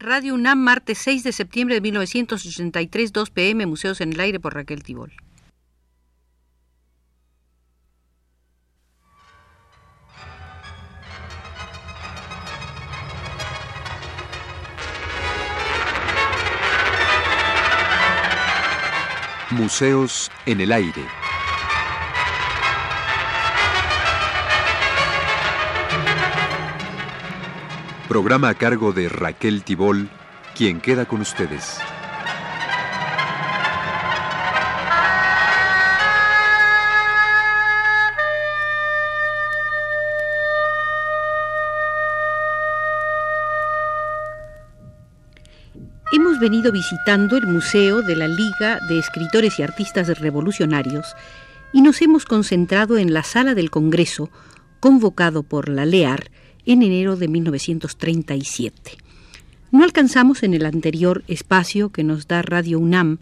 [0.00, 4.54] Radio UNAM, martes 6 de septiembre de 1983, 2 pm, Museos en el Aire por
[4.54, 5.12] Raquel Tibol.
[19.50, 21.27] Museos en el Aire.
[28.08, 30.08] Programa a cargo de Raquel Tibol,
[30.56, 31.78] quien queda con ustedes.
[46.10, 51.14] Hemos venido visitando el Museo de la Liga de Escritores y Artistas Revolucionarios
[51.74, 54.30] y nos hemos concentrado en la sala del Congreso,
[54.80, 56.30] convocado por la LEAR,
[56.66, 58.98] en enero de 1937.
[59.70, 63.18] No alcanzamos en el anterior espacio que nos da Radio UNAM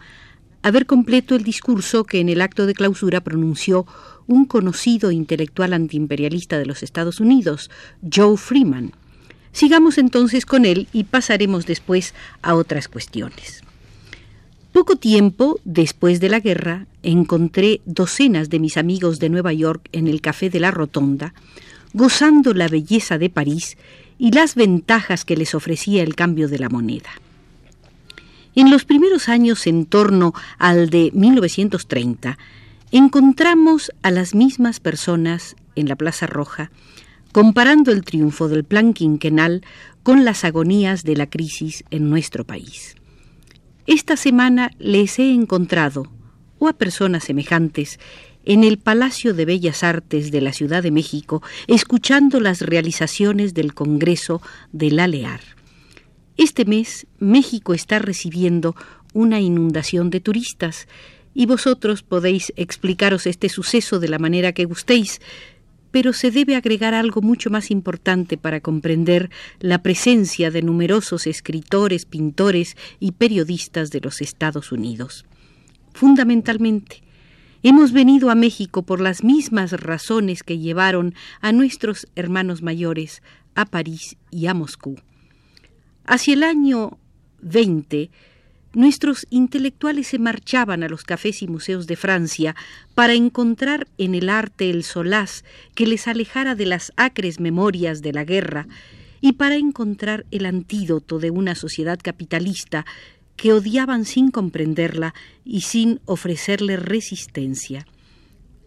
[0.63, 3.87] a ver completo el discurso que en el acto de clausura pronunció
[4.27, 7.71] un conocido intelectual antiimperialista de los Estados Unidos,
[8.13, 8.93] Joe Freeman.
[9.53, 13.63] Sigamos entonces con él y pasaremos después a otras cuestiones.
[14.77, 20.07] Poco tiempo después de la guerra encontré docenas de mis amigos de Nueva York en
[20.07, 21.33] el Café de la Rotonda,
[21.95, 23.79] gozando la belleza de París
[24.19, 27.09] y las ventajas que les ofrecía el cambio de la moneda.
[28.55, 32.37] En los primeros años en torno al de 1930,
[32.93, 36.71] encontramos a las mismas personas en la Plaza Roja,
[37.33, 39.63] comparando el triunfo del plan quinquenal
[40.03, 42.97] con las agonías de la crisis en nuestro país.
[43.87, 46.11] Esta semana les he encontrado,
[46.59, 48.01] o a personas semejantes,
[48.45, 53.75] en el Palacio de Bellas Artes de la Ciudad de México, escuchando las realizaciones del
[53.75, 55.41] Congreso del Alear.
[56.37, 58.75] Este mes México está recibiendo
[59.15, 60.89] una inundación de turistas
[61.33, 65.21] y vosotros podéis explicaros este suceso de la manera que gustéis,
[65.97, 69.31] pero se debe agregar algo mucho más importante para comprender
[69.61, 75.25] la presencia de numerosos escritores, pintores y periodistas de los Estados Unidos.
[75.95, 77.03] Fundamentalmente,
[77.63, 83.23] Hemos venido a México por las mismas razones que llevaron a nuestros hermanos mayores
[83.55, 84.97] a París y a Moscú.
[86.05, 86.99] Hacia el año
[87.41, 88.11] 20,
[88.77, 92.55] nuestros intelectuales se marchaban a los cafés y museos de Francia
[92.95, 95.45] para encontrar en el arte el solaz
[95.75, 98.69] que les alejara de las acres memorias de la guerra
[99.23, 102.85] y para encontrar el antídoto de una sociedad capitalista
[103.37, 107.87] que odiaban sin comprenderla y sin ofrecerle resistencia.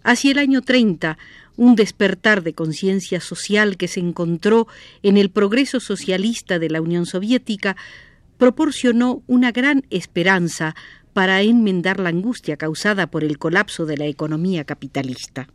[0.03, 1.19] Hacia el año 30,
[1.55, 4.67] un despertar de conciencia social que se encontró
[5.03, 7.75] en el progreso socialista de la Unión Soviética
[8.39, 10.75] proporcionó una gran esperanza
[11.13, 15.49] para enmendar la angustia causada por el colapso de la economía capitalista.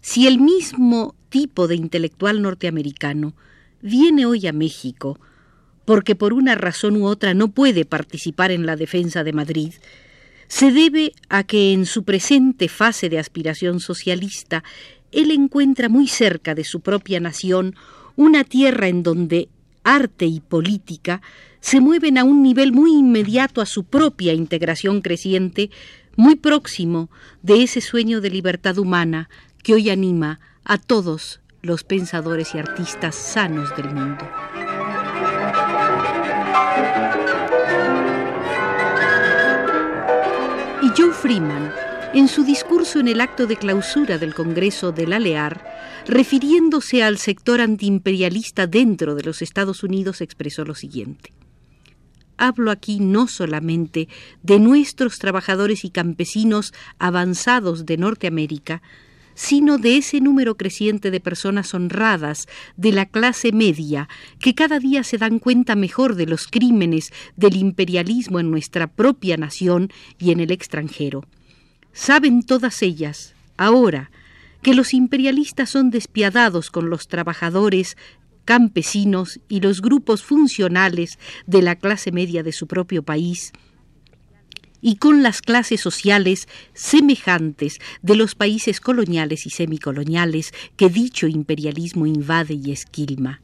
[0.00, 3.34] Si el mismo tipo de intelectual norteamericano
[3.82, 5.20] viene hoy a México
[5.84, 9.74] porque por una razón u otra no puede participar en la defensa de Madrid,
[10.48, 14.64] se debe a que en su presente fase de aspiración socialista
[15.12, 17.74] él encuentra muy cerca de su propia nación
[18.16, 19.48] una tierra en donde
[19.84, 21.22] arte y política
[21.60, 25.70] se mueven a un nivel muy inmediato a su propia integración creciente,
[26.16, 27.10] muy próximo
[27.42, 29.28] de ese sueño de libertad humana
[29.62, 34.28] que hoy anima a todos los pensadores y artistas sanos del mundo.
[40.82, 41.72] Y Joe Freeman,
[42.14, 45.64] en su discurso en el acto de clausura del Congreso de la LEAR,
[46.06, 51.32] refiriéndose al sector antiimperialista dentro de los Estados Unidos, expresó lo siguiente.
[52.36, 54.08] Hablo aquí no solamente
[54.44, 58.80] de nuestros trabajadores y campesinos avanzados de Norteamérica,
[59.34, 62.46] sino de ese número creciente de personas honradas
[62.76, 64.08] de la clase media
[64.38, 69.36] que cada día se dan cuenta mejor de los crímenes del imperialismo en nuestra propia
[69.36, 69.90] nación
[70.20, 71.24] y en el extranjero.
[71.94, 74.10] Saben todas ellas, ahora,
[74.62, 77.96] que los imperialistas son despiadados con los trabajadores,
[78.44, 83.52] campesinos y los grupos funcionales de la clase media de su propio país,
[84.80, 92.06] y con las clases sociales semejantes de los países coloniales y semicoloniales que dicho imperialismo
[92.06, 93.40] invade y esquilma.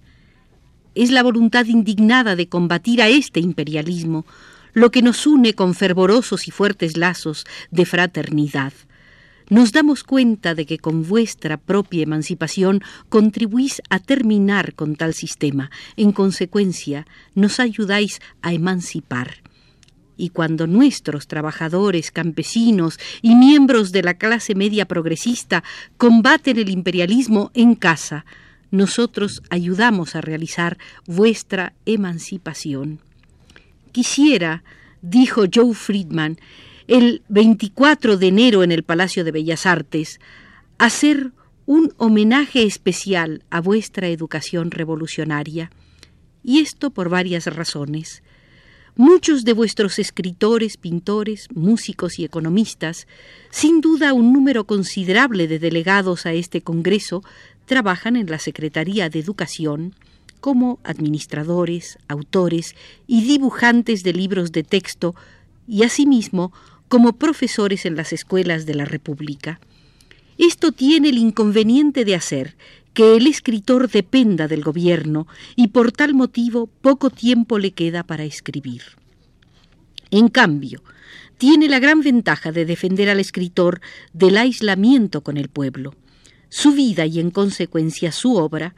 [0.96, 4.26] Es la voluntad indignada de combatir a este imperialismo
[4.72, 8.72] lo que nos une con fervorosos y fuertes lazos de fraternidad.
[9.50, 15.70] nos damos cuenta de que con vuestra propia emancipación contribuís a terminar con tal sistema.
[15.96, 19.42] En consecuencia, nos ayudáis a emancipar.
[20.16, 25.64] Y cuando nuestros trabajadores, campesinos y miembros de la clase media progresista
[25.96, 28.24] combaten el imperialismo en casa,
[28.70, 33.00] nosotros ayudamos a realizar vuestra emancipación.
[33.92, 34.62] Quisiera,
[35.02, 36.38] dijo Joe Friedman,
[36.86, 40.20] el 24 de enero en el Palacio de Bellas Artes,
[40.78, 41.32] hacer
[41.66, 45.70] un homenaje especial a vuestra educación revolucionaria.
[46.42, 48.22] Y esto por varias razones.
[48.96, 53.06] Muchos de vuestros escritores, pintores, músicos y economistas,
[53.50, 57.22] sin duda un número considerable de delegados a este Congreso,
[57.66, 59.94] trabajan en la Secretaría de Educación
[60.40, 62.74] como administradores, autores
[63.06, 65.14] y dibujantes de libros de texto
[65.68, 66.52] y asimismo
[66.88, 69.60] como profesores en las escuelas de la República.
[70.38, 72.56] Esto tiene el inconveniente de hacer
[72.94, 78.24] que el escritor dependa del gobierno y por tal motivo poco tiempo le queda para
[78.24, 78.82] escribir.
[80.10, 80.82] En cambio,
[81.38, 83.80] tiene la gran ventaja de defender al escritor
[84.12, 85.94] del aislamiento con el pueblo.
[86.48, 88.74] Su vida y en consecuencia su obra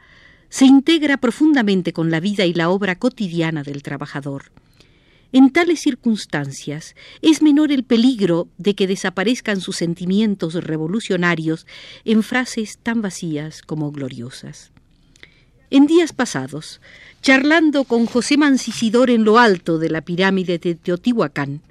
[0.53, 4.51] se integra profundamente con la vida y la obra cotidiana del trabajador.
[5.31, 11.65] En tales circunstancias es menor el peligro de que desaparezcan sus sentimientos revolucionarios
[12.05, 14.71] en frases tan vacías como gloriosas.
[15.71, 16.81] En días pasados,
[17.23, 21.61] charlando con José Mancisidor en lo alto de la pirámide de Teotihuacán,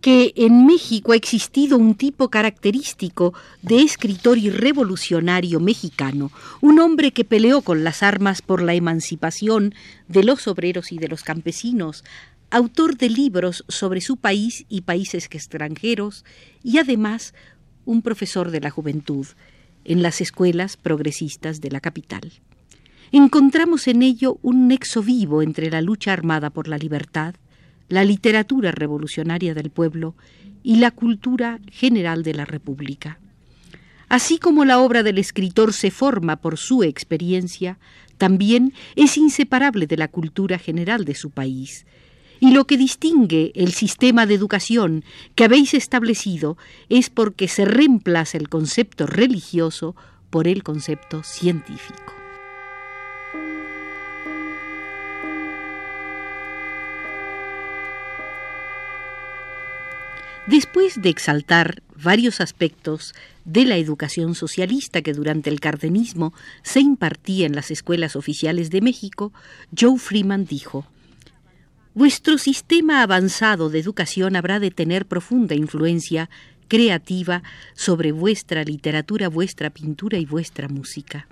[0.00, 6.30] que en México ha existido un tipo característico de escritor y revolucionario mexicano,
[6.60, 9.74] un hombre que peleó con las armas por la emancipación
[10.06, 12.04] de los obreros y de los campesinos,
[12.50, 16.24] autor de libros sobre su país y países extranjeros,
[16.62, 17.34] y además
[17.84, 19.26] un profesor de la juventud
[19.84, 22.32] en las escuelas progresistas de la capital.
[23.10, 27.34] Encontramos en ello un nexo vivo entre la lucha armada por la libertad,
[27.88, 30.14] la literatura revolucionaria del pueblo
[30.62, 33.18] y la cultura general de la República.
[34.08, 37.78] Así como la obra del escritor se forma por su experiencia,
[38.16, 41.86] también es inseparable de la cultura general de su país.
[42.40, 45.04] Y lo que distingue el sistema de educación
[45.34, 46.56] que habéis establecido
[46.88, 49.96] es porque se reemplaza el concepto religioso
[50.30, 52.17] por el concepto científico.
[60.48, 63.14] Después de exaltar varios aspectos
[63.44, 68.80] de la educación socialista que durante el cardenismo se impartía en las escuelas oficiales de
[68.80, 69.30] México,
[69.78, 70.86] Joe Freeman dijo,
[71.92, 76.30] Vuestro sistema avanzado de educación habrá de tener profunda influencia
[76.66, 77.42] creativa
[77.74, 81.26] sobre vuestra literatura, vuestra pintura y vuestra música.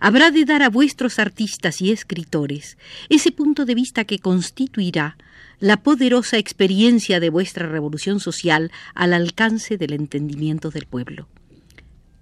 [0.00, 2.78] Habrá de dar a vuestros artistas y escritores
[3.10, 5.18] ese punto de vista que constituirá
[5.58, 11.28] la poderosa experiencia de vuestra revolución social al alcance del entendimiento del pueblo.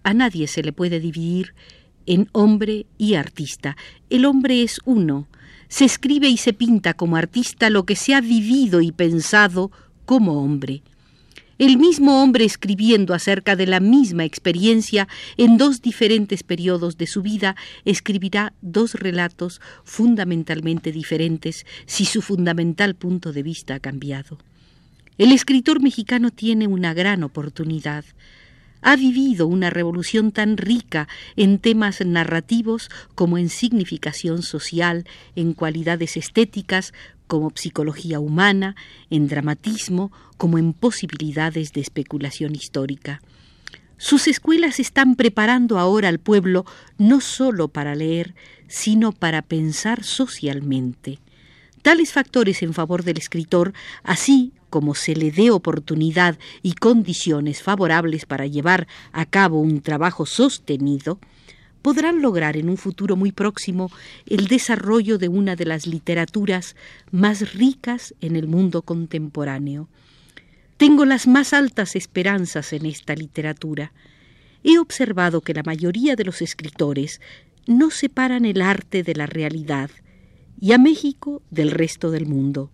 [0.03, 1.55] A nadie se le puede dividir
[2.07, 3.77] en hombre y artista.
[4.11, 5.29] El hombre es uno.
[5.69, 9.71] Se escribe y se pinta como artista lo que se ha vivido y pensado
[10.05, 10.83] como hombre
[11.59, 17.23] el mismo hombre escribiendo acerca de la misma experiencia en dos diferentes periodos de su
[17.23, 24.39] vida, escribirá dos relatos fundamentalmente diferentes si su fundamental punto de vista ha cambiado.
[25.19, 28.05] El escritor mexicano tiene una gran oportunidad.
[28.81, 35.05] Ha vivido una revolución tan rica en temas narrativos como en significación social,
[35.35, 36.93] en cualidades estéticas,
[37.27, 38.75] como psicología humana,
[39.11, 43.21] en dramatismo, como en posibilidades de especulación histórica.
[43.99, 46.65] Sus escuelas están preparando ahora al pueblo
[46.99, 48.35] no sólo para leer,
[48.69, 51.19] sino para pensar socialmente.
[51.83, 53.73] Tales factores en favor del escritor,
[54.05, 60.27] así como se le dé oportunidad y condiciones favorables para llevar a cabo un trabajo
[60.27, 61.19] sostenido,
[61.83, 63.91] podrán lograr en un futuro muy próximo
[64.27, 66.77] el desarrollo de una de las literaturas
[67.11, 69.89] más ricas en el mundo contemporáneo.
[70.77, 73.93] Tengo las más altas esperanzas en esta literatura.
[74.63, 77.21] He observado que la mayoría de los escritores
[77.67, 79.91] no separan el arte de la realidad
[80.61, 82.71] y a México del resto del mundo.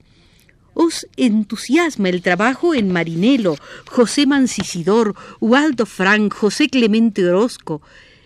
[0.75, 7.81] Os entusiasma el trabajo en Marinelo, José Mancisidor, Waldo Frank, José Clemente Orozco,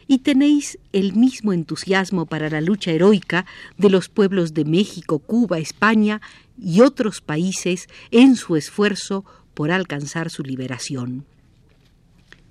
[0.07, 3.45] y tenéis el mismo entusiasmo para la lucha heroica
[3.77, 6.23] de los pueblos de México, Cuba, España
[6.59, 11.27] y otros países en su esfuerzo por alcanzar su liberación.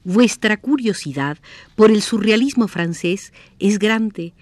[0.04, 1.38] Vuestra curiosidad
[1.76, 4.34] por el surrealismo francés es grande,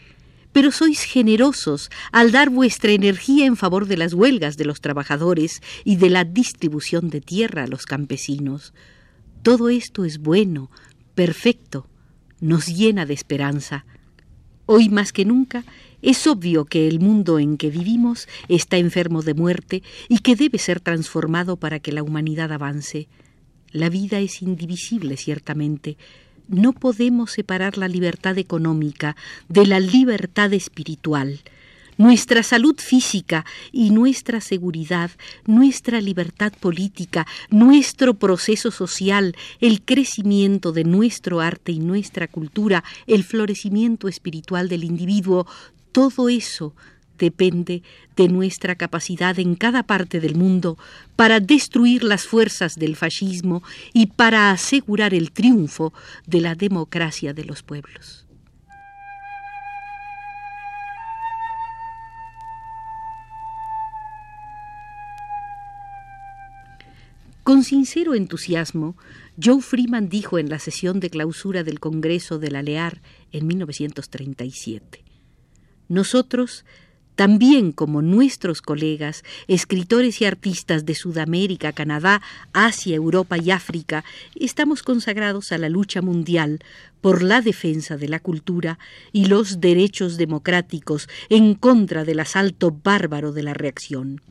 [0.55, 5.61] pero sois generosos al dar vuestra energía en favor de las huelgas de los trabajadores
[5.83, 8.73] y de la distribución de tierra a los campesinos.
[9.43, 10.71] Todo esto es bueno,
[11.13, 11.89] perfecto,
[12.39, 13.85] nos llena de esperanza.
[14.65, 15.65] Hoy más que nunca
[16.01, 20.57] es obvio que el mundo en que vivimos está enfermo de muerte y que debe
[20.57, 23.09] ser transformado para que la humanidad avance.
[23.73, 25.97] La vida es indivisible, ciertamente.
[26.47, 29.15] No podemos separar la libertad económica
[29.49, 31.39] de la libertad espiritual.
[31.97, 35.11] Nuestra salud física y nuestra seguridad,
[35.45, 43.23] nuestra libertad política, nuestro proceso social, el crecimiento de nuestro arte y nuestra cultura, el
[43.23, 45.47] florecimiento espiritual del individuo,
[45.93, 46.73] todo eso
[47.17, 47.83] depende
[48.15, 50.77] de nuestra capacidad en cada parte del mundo
[51.15, 55.93] para destruir las fuerzas del fascismo y para asegurar el triunfo
[56.25, 58.25] de la democracia de los pueblos.
[67.45, 68.97] Con sincero entusiasmo,
[69.39, 75.03] Joe Freeman dijo en la sesión de clausura del Congreso de la LEAR en 1937,
[75.87, 76.65] Nosotros
[77.15, 82.21] también como nuestros colegas, escritores y artistas de Sudamérica, Canadá,
[82.53, 84.03] Asia, Europa y África,
[84.35, 86.59] estamos consagrados a la lucha mundial
[87.01, 88.79] por la defensa de la cultura
[89.11, 94.21] y los derechos democráticos en contra del asalto bárbaro de la reacción.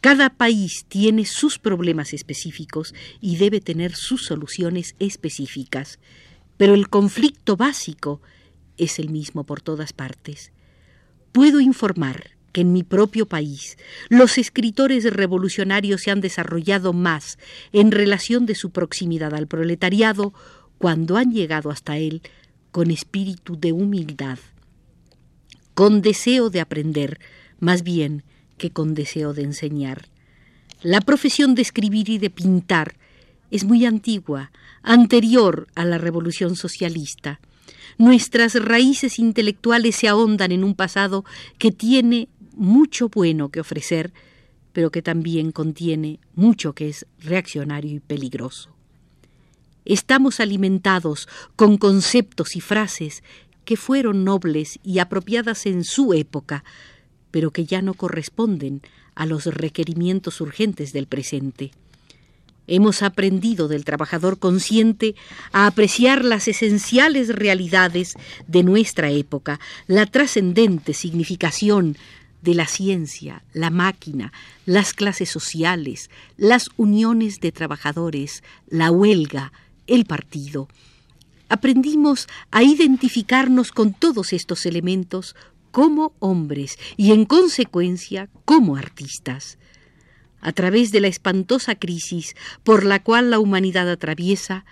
[0.00, 5.98] Cada país tiene sus problemas específicos y debe tener sus soluciones específicas,
[6.58, 8.20] pero el conflicto básico
[8.76, 10.52] es el mismo por todas partes.
[11.34, 13.76] Puedo informar que en mi propio país
[14.08, 17.40] los escritores revolucionarios se han desarrollado más
[17.72, 20.32] en relación de su proximidad al proletariado
[20.78, 22.22] cuando han llegado hasta él
[22.70, 24.38] con espíritu de humildad,
[25.74, 27.18] con deseo de aprender,
[27.58, 28.22] más bien
[28.56, 30.06] que con deseo de enseñar.
[30.82, 32.94] La profesión de escribir y de pintar
[33.50, 34.52] es muy antigua,
[34.84, 37.40] anterior a la revolución socialista.
[37.98, 41.24] Nuestras raíces intelectuales se ahondan en un pasado
[41.58, 44.12] que tiene mucho bueno que ofrecer,
[44.72, 48.70] pero que también contiene mucho que es reaccionario y peligroso.
[49.84, 53.22] Estamos alimentados con conceptos y frases
[53.64, 56.64] que fueron nobles y apropiadas en su época,
[57.30, 58.82] pero que ya no corresponden
[59.14, 61.72] a los requerimientos urgentes del presente.
[62.66, 65.14] Hemos aprendido del trabajador consciente
[65.52, 68.14] a apreciar las esenciales realidades
[68.46, 71.96] de nuestra época, la trascendente significación
[72.40, 74.32] de la ciencia, la máquina,
[74.66, 79.52] las clases sociales, las uniones de trabajadores, la huelga,
[79.86, 80.68] el partido.
[81.48, 85.36] Aprendimos a identificarnos con todos estos elementos
[85.70, 89.58] como hombres y en consecuencia como artistas
[90.44, 94.64] a través de la espantosa crisis por la cual la humanidad atraviesa,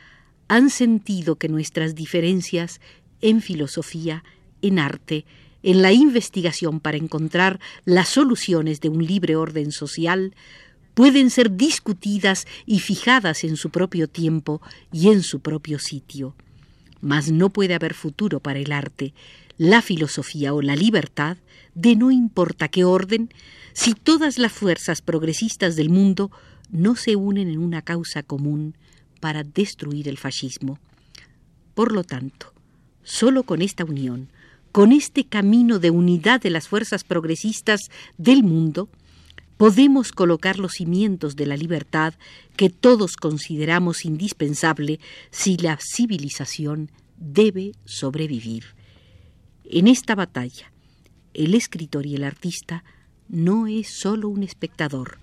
[0.47, 2.81] han sentido que nuestras diferencias
[3.23, 4.23] en filosofía,
[4.61, 5.25] en arte,
[5.63, 10.35] en la investigación para encontrar las soluciones de un libre orden social,
[10.93, 14.61] pueden ser discutidas y fijadas en su propio tiempo
[14.93, 16.35] y en su propio sitio.
[17.01, 19.15] Mas no puede haber futuro para el arte,
[19.59, 21.37] la filosofía o la libertad,
[21.75, 23.31] de no importa qué orden,
[23.73, 26.31] si todas las fuerzas progresistas del mundo
[26.71, 28.77] no se unen en una causa común
[29.21, 30.79] para destruir el fascismo.
[31.75, 32.53] Por lo tanto,
[33.03, 34.29] solo con esta unión,
[34.73, 38.89] con este camino de unidad de las fuerzas progresistas del mundo,
[39.59, 42.15] podemos colocar los cimientos de la libertad
[42.57, 44.99] que todos consideramos indispensable
[45.31, 48.65] si la civilización debe sobrevivir.
[49.75, 50.71] En esta batalla,
[51.33, 52.85] el escritor y el artista
[53.31, 55.17] no es solo un espectador.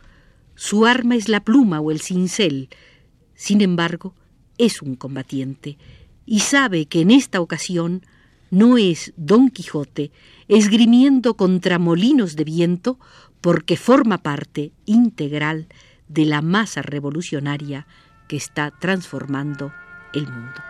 [0.56, 2.70] Su arma es la pluma o el cincel.
[3.36, 4.16] Sin embargo,
[4.58, 5.78] es un combatiente
[6.26, 8.02] y sabe que en esta ocasión
[8.50, 10.12] no es Don Quijote
[10.48, 13.00] esgrimiendo contra molinos de viento
[13.42, 15.68] porque forma parte integral
[16.08, 17.86] de la masa revolucionaria
[18.28, 19.72] que está transformando
[20.16, 20.69] el mundo.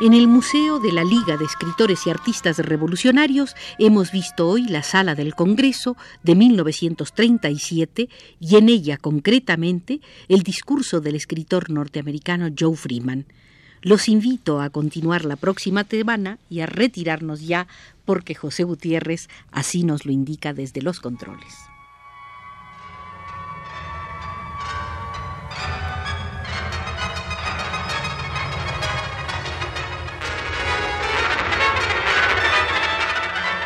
[0.00, 4.82] En el Museo de la Liga de Escritores y Artistas Revolucionarios hemos visto hoy la
[4.82, 8.08] Sala del Congreso de 1937
[8.40, 13.26] y en ella concretamente el discurso del escritor norteamericano Joe Freeman.
[13.82, 17.68] Los invito a continuar la próxima semana y a retirarnos ya
[18.04, 21.54] porque José Gutiérrez así nos lo indica desde los controles.